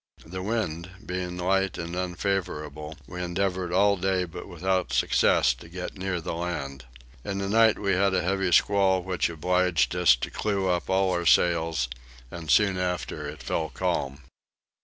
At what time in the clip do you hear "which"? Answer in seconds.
9.03-9.29